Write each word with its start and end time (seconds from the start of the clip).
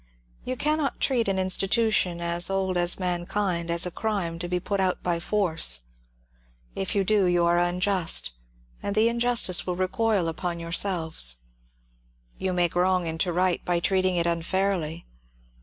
You 0.43 0.55
cannot 0.57 0.99
treat 0.99 1.27
an 1.27 1.37
insti 1.37 1.67
tution 1.69 2.21
as 2.21 2.49
old 2.49 2.75
as 2.75 2.97
mankind 2.99 3.69
as 3.69 3.85
a 3.85 3.91
crime 3.91 4.39
to 4.39 4.47
be 4.47 4.59
put 4.59 4.79
out 4.79 5.03
by 5.03 5.19
force. 5.19 5.81
If 6.73 6.95
you 6.95 7.03
do, 7.03 7.25
you 7.25 7.45
are 7.45 7.59
unjust 7.59 8.31
and 8.81 8.95
the 8.95 9.07
injustice 9.09 9.67
will 9.67 9.75
recoil 9.75 10.27
upon 10.27 10.59
your 10.59 10.71
selves. 10.71 11.35
You 12.39 12.51
make 12.51 12.73
wrong 12.75 13.05
into 13.05 13.31
right 13.31 13.63
by 13.63 13.79
treating 13.79 14.15
it 14.15 14.25
unfairly. 14.25 15.05